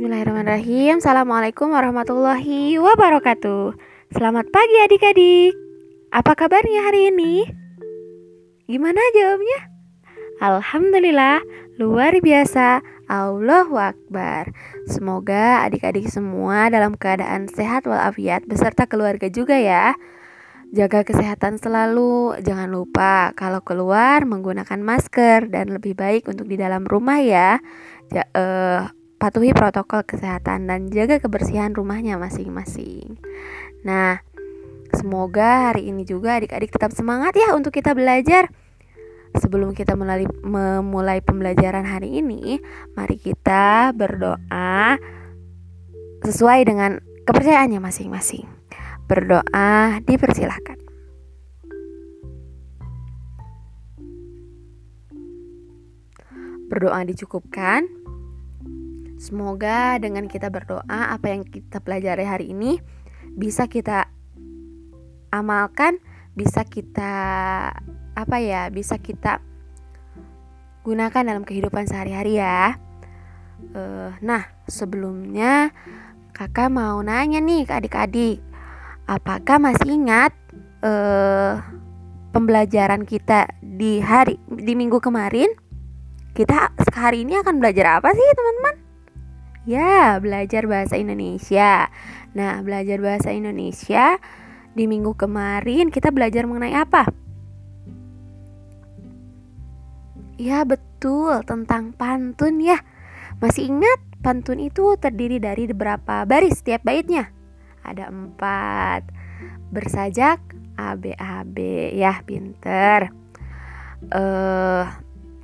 [0.00, 0.96] Bismillahirrahmanirrahim.
[0.96, 3.76] Assalamualaikum warahmatullahi wabarakatuh.
[4.16, 5.52] Selamat pagi adik-adik.
[6.08, 7.44] Apa kabarnya hari ini?
[8.64, 9.60] Gimana jawabnya?
[10.40, 11.44] Alhamdulillah
[11.76, 12.80] Luar biasa.
[13.12, 14.56] Allahu Akbar.
[14.88, 20.00] Semoga adik-adik semua dalam keadaan sehat walafiat Beserta keluarga juga ya.
[20.72, 22.40] Jaga kesehatan selalu.
[22.40, 27.60] Jangan lupa kalau keluar menggunakan masker Dan lebih baik untuk di dalam rumah ya.
[28.08, 28.88] Ja, uh,
[29.20, 33.20] patuhi protokol kesehatan dan jaga kebersihan rumahnya masing-masing.
[33.84, 34.24] Nah,
[34.96, 38.48] semoga hari ini juga adik-adik tetap semangat ya untuk kita belajar.
[39.36, 42.58] Sebelum kita mulai, memulai pembelajaran hari ini,
[42.98, 44.98] mari kita berdoa
[46.26, 46.98] sesuai dengan
[47.28, 48.48] kepercayaannya masing-masing.
[49.06, 50.80] Berdoa dipersilahkan.
[56.66, 57.99] Berdoa dicukupkan,
[59.20, 62.80] Semoga dengan kita berdoa apa yang kita pelajari hari ini
[63.36, 64.08] bisa kita
[65.28, 66.00] amalkan,
[66.32, 67.12] bisa kita
[68.16, 69.44] apa ya, bisa kita
[70.88, 72.80] gunakan dalam kehidupan sehari-hari ya.
[73.76, 75.68] Uh, nah, sebelumnya
[76.32, 78.40] kakak mau nanya nih ke adik-adik,
[79.04, 80.32] apakah masih ingat
[80.80, 81.60] uh,
[82.32, 85.52] pembelajaran kita di hari di minggu kemarin?
[86.32, 88.89] Kita hari ini akan belajar apa sih teman-teman?
[89.68, 91.92] Ya, belajar bahasa Indonesia.
[92.32, 94.16] Nah, belajar bahasa Indonesia
[94.72, 97.04] di minggu kemarin kita belajar mengenai apa?
[100.40, 102.80] Ya, betul, tentang pantun ya.
[103.44, 107.28] Masih ingat pantun itu terdiri dari beberapa baris setiap baitnya?
[107.84, 109.12] Ada empat.
[109.68, 110.40] Bersajak
[110.80, 111.56] ABAB
[111.92, 113.12] ya, pinter.
[114.08, 114.88] Eh, uh,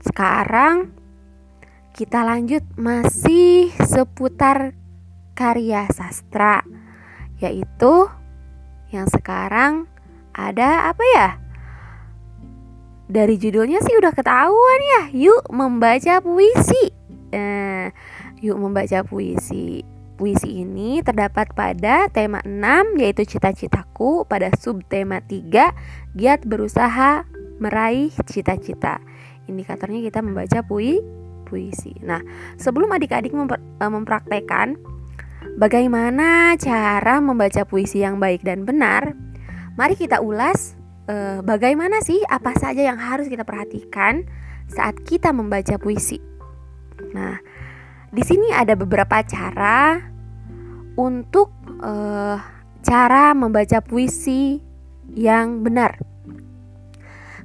[0.00, 0.96] sekarang
[1.96, 4.76] kita lanjut masih seputar
[5.32, 6.60] karya sastra
[7.40, 8.12] yaitu
[8.92, 9.88] yang sekarang
[10.36, 11.28] ada apa ya?
[13.08, 15.02] Dari judulnya sih udah ketahuan ya.
[15.16, 16.92] Yuk membaca puisi.
[17.32, 17.88] Eh,
[18.44, 19.80] yuk membaca puisi.
[20.20, 25.72] Puisi ini terdapat pada tema 6 yaitu cita-citaku pada subtema 3
[26.12, 27.24] giat berusaha
[27.56, 29.00] meraih cita-cita.
[29.48, 31.15] Indikatornya kita membaca puisi
[31.46, 31.94] puisi.
[32.02, 32.18] Nah,
[32.58, 34.74] sebelum adik-adik memper, uh, mempraktekkan
[35.54, 39.14] bagaimana cara membaca puisi yang baik dan benar,
[39.78, 40.74] mari kita ulas
[41.06, 44.26] uh, bagaimana sih apa saja yang harus kita perhatikan
[44.66, 46.18] saat kita membaca puisi.
[47.14, 47.38] Nah,
[48.10, 50.02] di sini ada beberapa cara
[50.98, 52.36] untuk uh,
[52.82, 54.58] cara membaca puisi
[55.14, 56.00] yang benar.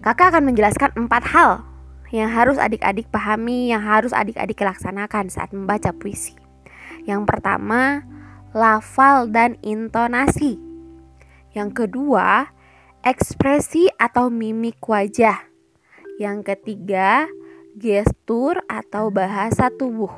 [0.02, 1.71] Kakak akan menjelaskan empat hal
[2.12, 6.36] yang harus adik-adik pahami, yang harus adik-adik laksanakan saat membaca puisi.
[7.08, 8.04] Yang pertama,
[8.52, 10.60] lafal dan intonasi.
[11.56, 12.52] Yang kedua,
[13.02, 15.40] ekspresi atau mimik wajah.
[16.20, 17.26] Yang ketiga,
[17.80, 20.12] gestur atau bahasa tubuh.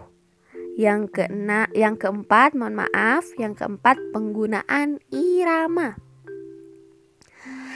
[0.73, 6.01] Yang kena, yang keempat, mohon maaf, yang keempat penggunaan irama.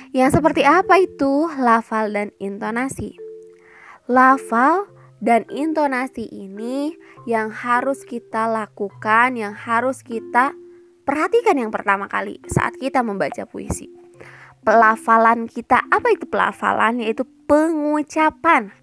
[0.09, 3.26] Yang seperti apa itu lafal dan intonasi?
[4.07, 4.87] Lafal
[5.19, 6.95] dan intonasi ini
[7.27, 10.55] yang harus kita lakukan, yang harus kita
[11.03, 13.91] perhatikan yang pertama kali saat kita membaca puisi.
[14.63, 16.99] Pelafalan kita, apa itu pelafalan?
[16.99, 18.75] Yaitu pengucapan.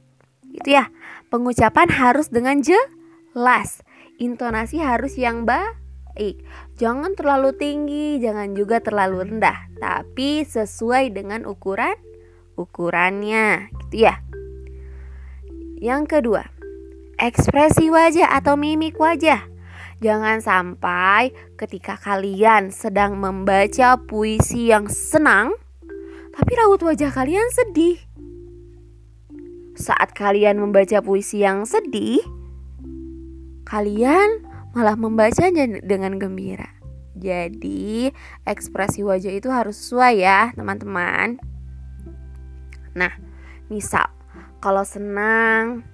[0.48, 0.88] Itu ya,
[1.28, 3.84] pengucapan harus dengan jelas.
[4.16, 6.40] Intonasi harus yang baik.
[6.80, 11.96] Jangan terlalu tinggi, jangan juga terlalu rendah, tapi sesuai dengan ukuran
[12.56, 14.23] ukurannya, gitu ya.
[15.84, 16.48] Yang kedua,
[17.20, 19.44] ekspresi wajah atau mimik wajah.
[20.00, 25.52] Jangan sampai ketika kalian sedang membaca puisi yang senang,
[26.32, 28.00] tapi raut wajah kalian sedih.
[29.76, 32.24] Saat kalian membaca puisi yang sedih,
[33.68, 34.40] kalian
[34.72, 36.72] malah membacanya dengan gembira.
[37.12, 38.08] Jadi,
[38.48, 41.36] ekspresi wajah itu harus sesuai ya, teman-teman.
[42.96, 43.12] Nah,
[43.68, 44.23] misal
[44.64, 45.84] kalau senang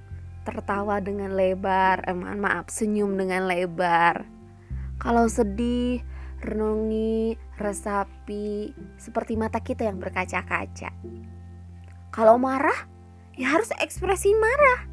[0.47, 4.23] tertawa dengan lebar, eh maaf, senyum dengan lebar.
[5.03, 6.07] Kalau sedih,
[6.39, 10.95] renungi, resapi, seperti mata kita yang berkaca-kaca.
[12.15, 12.87] Kalau marah,
[13.35, 14.87] ya harus ekspresi marah.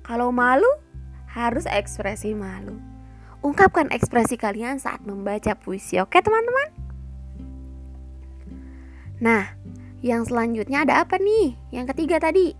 [0.00, 0.80] Kalau malu,
[1.28, 2.80] harus ekspresi malu.
[3.44, 6.68] Ungkapkan ekspresi kalian saat membaca puisi, oke teman-teman?
[9.20, 9.44] Nah,
[10.04, 11.56] yang selanjutnya ada apa nih?
[11.72, 12.52] Yang ketiga tadi.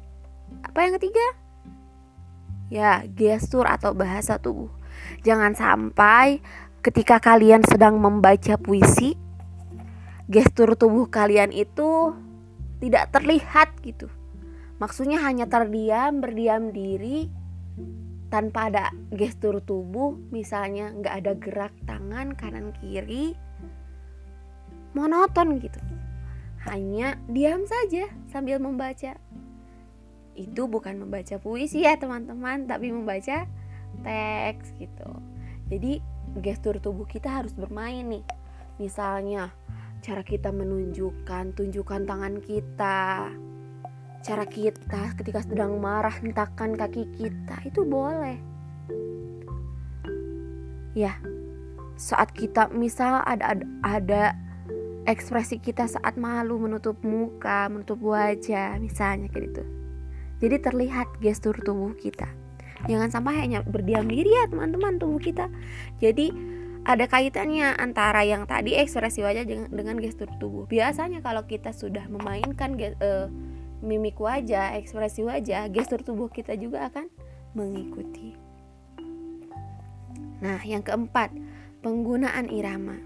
[0.65, 1.27] Apa yang ketiga?
[2.73, 4.73] Ya, gestur atau bahasa tubuh.
[5.29, 6.41] Jangan sampai
[6.81, 9.21] ketika kalian sedang membaca puisi,
[10.25, 12.17] gestur tubuh kalian itu
[12.81, 14.09] tidak terlihat gitu.
[14.81, 17.29] Maksudnya hanya terdiam, berdiam diri
[18.33, 23.37] tanpa ada gestur tubuh, misalnya nggak ada gerak tangan kanan kiri,
[24.97, 25.79] monoton gitu.
[26.65, 29.17] Hanya diam saja sambil membaca.
[30.35, 33.47] Itu bukan membaca puisi ya teman-teman tapi membaca
[34.03, 35.11] teks gitu.
[35.69, 36.01] Jadi
[36.41, 38.25] gestur tubuh kita harus bermain nih.
[38.81, 39.53] Misalnya
[40.01, 43.31] cara kita menunjukkan tunjukkan tangan kita.
[44.25, 47.61] Cara kita ketika sedang marah hentakan kaki kita.
[47.69, 48.41] Itu boleh.
[50.97, 51.21] Ya
[51.95, 54.23] saat kita misal ada ada, ada
[55.05, 59.65] ekspresi kita saat malu menutup muka menutup wajah misalnya kayak gitu
[60.45, 62.29] jadi terlihat gestur tubuh kita.
[62.85, 65.49] Jangan sampai hanya berdiam diri ya teman-teman tubuh kita.
[66.05, 66.35] Jadi
[66.85, 70.69] ada kaitannya antara yang tadi ekspresi wajah dengan gestur tubuh.
[70.69, 73.33] Biasanya kalau kita sudah memainkan uh,
[73.81, 77.09] mimik wajah, ekspresi wajah, gestur tubuh kita juga akan
[77.57, 78.37] mengikuti.
[80.45, 81.33] Nah, yang keempat,
[81.81, 83.01] penggunaan irama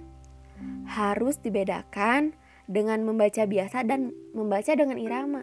[0.88, 2.32] harus dibedakan
[2.68, 5.42] dengan membaca biasa dan membaca dengan irama.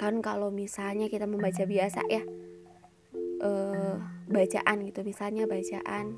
[0.00, 2.22] Kan kalau misalnya kita membaca biasa ya
[3.44, 6.16] uh, bacaan gitu misalnya bacaan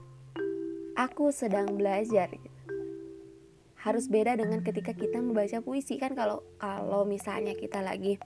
[0.94, 2.48] aku sedang belajar gitu.
[3.80, 5.96] harus beda dengan ketika kita membaca puisi.
[5.96, 8.20] Kan kalau kalau misalnya kita lagi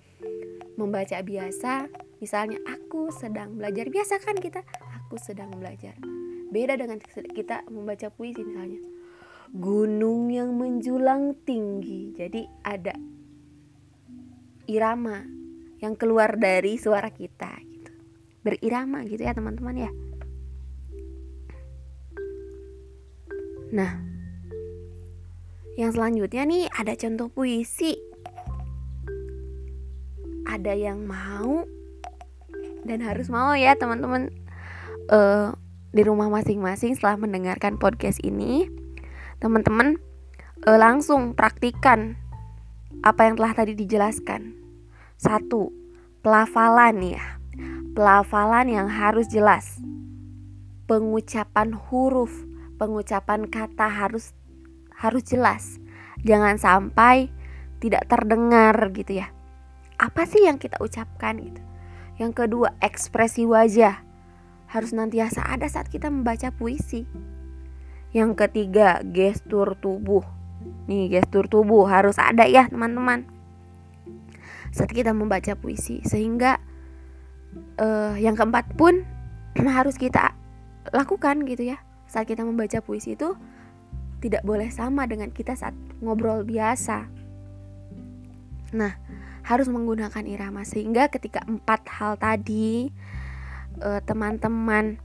[0.75, 1.87] membaca biasa
[2.19, 5.95] misalnya aku sedang belajar biasa kan kita aku sedang belajar.
[6.51, 6.99] Beda dengan
[7.31, 8.94] kita membaca puisi misalnya
[9.55, 12.99] gunung yang menjulang tinggi jadi ada
[14.67, 15.23] irama
[15.79, 17.93] yang keluar dari suara kita gitu.
[18.43, 19.93] Berirama gitu ya teman-teman ya.
[23.75, 24.01] Nah,
[25.75, 27.95] yang selanjutnya nih ada contoh puisi.
[30.45, 31.67] Ada yang mau
[32.85, 34.29] dan harus mau ya teman-teman
[35.09, 35.57] uh,
[35.91, 38.69] di rumah masing-masing setelah mendengarkan podcast ini,
[39.45, 40.01] teman-teman
[40.65, 42.17] uh, langsung praktikan
[43.05, 44.65] apa yang telah tadi dijelaskan
[45.21, 45.69] satu,
[46.25, 47.25] pelafalan ya.
[47.95, 49.79] Pelafalan yang harus jelas.
[50.89, 52.33] Pengucapan huruf,
[52.81, 54.33] pengucapan kata harus
[54.97, 55.79] harus jelas.
[56.25, 57.29] Jangan sampai
[57.79, 59.29] tidak terdengar gitu ya.
[60.01, 61.63] Apa sih yang kita ucapkan gitu.
[62.19, 64.03] Yang kedua, ekspresi wajah
[64.73, 67.07] harus nantiasa ada saat kita membaca puisi.
[68.15, 70.23] Yang ketiga, gestur tubuh.
[70.87, 73.27] Nih, gestur tubuh harus ada ya, teman-teman.
[74.71, 76.63] Saat kita membaca puisi sehingga
[77.79, 79.03] uh, yang keempat pun
[79.77, 80.35] harus kita
[80.95, 81.83] lakukan gitu ya.
[82.07, 83.35] Saat kita membaca puisi itu
[84.23, 87.11] tidak boleh sama dengan kita saat ngobrol biasa.
[88.75, 88.93] Nah
[89.45, 90.65] harus menggunakan irama.
[90.65, 92.89] Sehingga ketika empat hal tadi
[93.85, 94.99] uh, teman-teman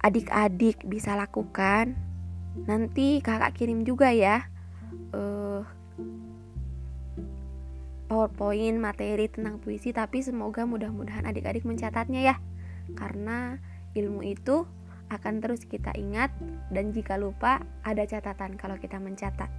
[0.00, 1.98] adik-adik bisa lakukan
[2.64, 4.48] nanti kakak kirim juga ya
[5.12, 5.60] uh,
[8.06, 12.36] PowerPoint materi tentang puisi tapi semoga mudah-mudahan adik-adik mencatatnya ya
[12.94, 13.58] karena
[13.98, 14.64] ilmu itu
[15.10, 16.34] akan terus kita ingat
[16.70, 19.50] dan jika lupa ada catatan kalau kita mencatat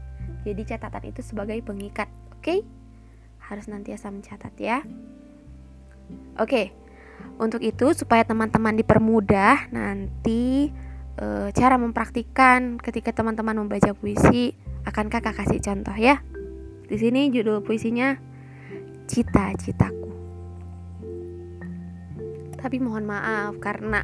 [0.44, 2.60] jadi catatan itu sebagai pengikat oke okay?
[3.48, 4.84] harus nantiasa mencatat ya
[6.36, 6.66] oke okay.
[7.40, 10.72] untuk itu supaya teman-teman dipermudah nanti
[11.18, 14.54] e, cara mempraktikkan ketika teman-teman membaca puisi
[14.88, 16.24] akan kakak kasih contoh ya
[16.88, 18.16] di sini judul puisinya
[19.12, 20.12] cita-citaku.
[22.58, 24.04] Tapi mohon maaf karena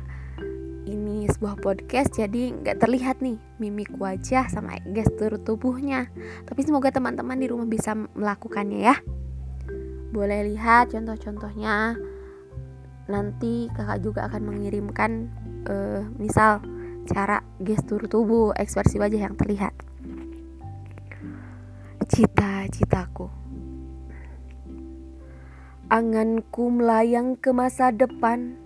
[0.84, 6.12] ini sebuah podcast jadi nggak terlihat nih mimik wajah sama gestur tubuhnya.
[6.44, 8.96] Tapi semoga teman-teman di rumah bisa melakukannya ya.
[10.12, 11.96] Boleh lihat contoh-contohnya.
[13.08, 15.12] Nanti kakak juga akan mengirimkan
[15.68, 16.64] uh, misal
[17.10, 19.76] cara gestur tubuh, ekspresi wajah yang terlihat.
[22.08, 23.44] Cita-citaku
[25.94, 28.58] anganku melayang ke masa depan.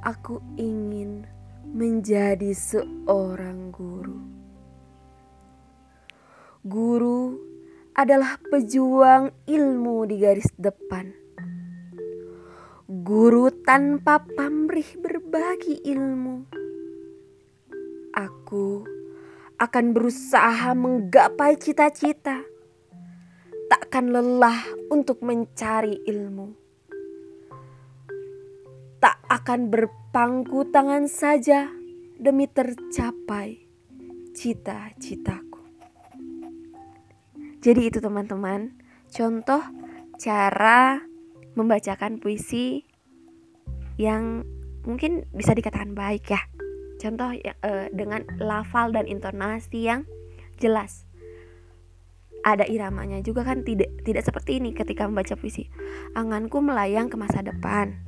[0.00, 1.28] Aku ingin
[1.68, 4.16] menjadi seorang guru.
[6.64, 7.36] Guru
[7.92, 11.12] adalah pejuang ilmu di garis depan.
[12.88, 16.61] Guru tanpa pamrih berbagi ilmu.
[18.22, 18.86] Aku
[19.58, 22.52] akan berusaha menggapai cita-cita
[23.92, 26.56] akan lelah untuk mencari ilmu.
[29.04, 31.68] Tak akan berpangku tangan saja
[32.16, 33.60] demi tercapai
[34.32, 35.60] cita-citaku.
[37.60, 38.72] Jadi itu teman-teman,
[39.12, 39.60] contoh
[40.16, 41.04] cara
[41.52, 42.88] membacakan puisi
[44.00, 44.40] yang
[44.88, 46.40] mungkin bisa dikatakan baik ya.
[47.02, 50.06] Contoh eh, dengan lafal dan intonasi yang
[50.62, 51.10] jelas.
[52.46, 55.66] Ada iramanya juga kan tidak tidak seperti ini ketika membaca puisi.
[56.14, 57.98] Anganku melayang ke masa depan.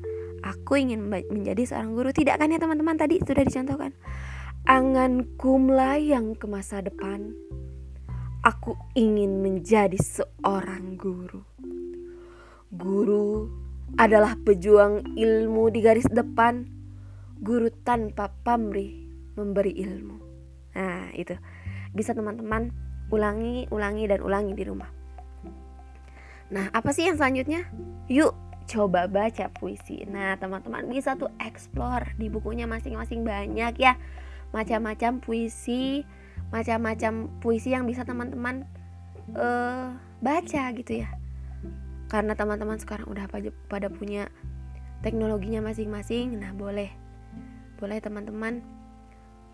[0.47, 2.15] Aku ingin menjadi seorang guru.
[2.15, 3.95] Tidak kan ya teman-teman tadi sudah dicontohkan.
[4.67, 7.35] Anganku melayang ke masa depan.
[8.45, 11.41] Aku ingin menjadi seorang guru.
[12.75, 13.49] Guru
[13.97, 16.74] adalah pejuang ilmu di garis depan.
[17.41, 20.17] Guru tanpa pamrih memberi ilmu.
[20.75, 21.35] Nah, itu.
[21.95, 22.71] Bisa teman-teman
[23.11, 24.91] ulangi, ulangi dan ulangi di rumah.
[26.51, 27.67] Nah, apa sih yang selanjutnya?
[28.07, 30.07] Yuk coba baca puisi.
[30.09, 33.99] Nah, teman-teman bisa tuh explore di bukunya masing-masing banyak ya.
[34.55, 36.07] Macam-macam puisi
[36.55, 38.63] macam-macam puisi yang bisa teman-teman
[39.35, 39.91] uh,
[40.23, 41.09] baca gitu ya
[42.07, 43.27] karena teman-teman sekarang udah
[43.67, 44.31] pada punya
[45.03, 46.95] teknologinya masing-masing nah boleh
[47.79, 48.63] boleh teman-teman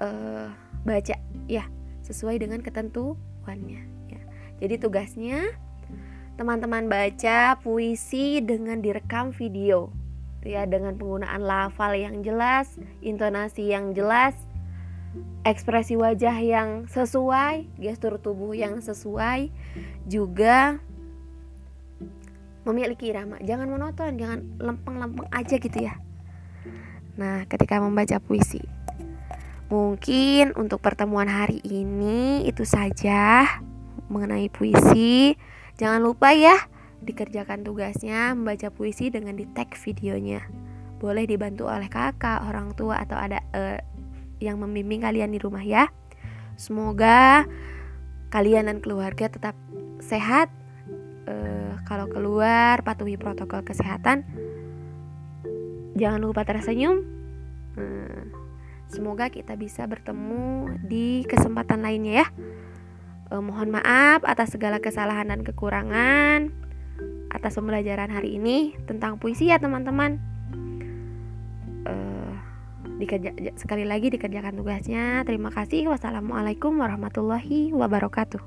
[0.01, 0.53] uh,
[0.85, 1.65] baca ya
[2.05, 4.21] sesuai dengan ketentuannya ya
[4.61, 5.53] jadi tugasnya
[6.41, 9.93] teman-teman baca puisi dengan direkam video
[10.41, 14.33] ya dengan penggunaan lafal yang jelas intonasi yang jelas
[15.43, 19.49] ekspresi wajah yang sesuai, gestur tubuh yang sesuai,
[20.05, 20.79] juga
[22.69, 23.41] memiliki irama.
[23.41, 25.97] Jangan monoton, jangan lempeng-lempeng aja gitu ya.
[27.19, 28.63] Nah, ketika membaca puisi,
[29.71, 33.47] mungkin untuk pertemuan hari ini itu saja
[34.11, 35.39] mengenai puisi.
[35.79, 36.59] Jangan lupa ya
[37.01, 40.45] dikerjakan tugasnya membaca puisi dengan di tag videonya.
[41.01, 43.81] Boleh dibantu oleh kakak, orang tua atau ada uh,
[44.43, 45.89] yang membimbing kalian di rumah ya.
[46.61, 47.49] Semoga
[48.29, 49.57] kalian dan keluarga tetap
[50.05, 50.53] sehat.
[51.25, 54.29] Uh, kalau keluar patuhi protokol kesehatan.
[55.99, 57.03] Jangan lupa tersenyum.
[57.79, 58.23] Uh,
[58.91, 62.27] semoga kita bisa bertemu di kesempatan lainnya ya.
[63.31, 66.51] Uh, mohon maaf atas segala kesalahan dan kekurangan
[67.31, 70.19] atas pembelajaran hari ini tentang puisi ya teman-teman
[73.01, 75.25] dikerja sekali lagi dikerjakan tugasnya.
[75.25, 75.89] Terima kasih.
[75.89, 78.45] Wassalamualaikum warahmatullahi wabarakatuh.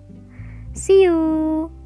[0.78, 1.83] See you.